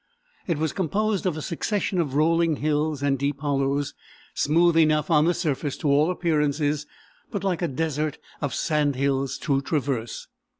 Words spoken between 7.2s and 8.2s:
but like a desert